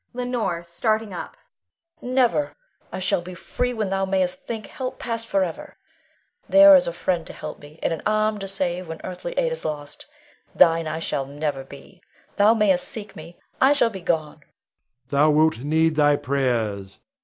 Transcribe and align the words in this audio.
Leonore 0.15 0.63
[starting 0.63 1.13
up]. 1.13 1.37
Never! 2.01 2.55
I 2.91 2.97
shall 2.97 3.21
be 3.21 3.35
free 3.35 3.71
when 3.71 3.91
thou 3.91 4.03
mayst 4.03 4.47
think 4.47 4.65
help 4.65 4.97
past 4.97 5.27
forever. 5.27 5.77
There 6.49 6.75
is 6.75 6.87
a 6.87 6.91
friend 6.91 7.23
to 7.27 7.33
help 7.33 7.59
me, 7.59 7.77
and 7.83 7.93
an 7.93 8.01
arm 8.03 8.39
to 8.39 8.47
save, 8.47 8.87
when 8.87 8.99
earthly 9.03 9.33
aid 9.33 9.51
is 9.51 9.63
lost. 9.63 10.07
Thine 10.55 10.87
I 10.87 10.97
shall 10.97 11.27
never 11.27 11.63
be! 11.63 12.01
Thou 12.37 12.55
mayst 12.55 12.87
seek 12.87 13.15
me; 13.15 13.37
I 13.61 13.73
shall 13.73 13.91
be 13.91 14.01
gone. 14.01 14.37
Rod. 14.37 14.45
Thou 15.11 15.29
wilt 15.29 15.59
need 15.59 15.95
thy 15.95 16.15
prayers. 16.15 16.97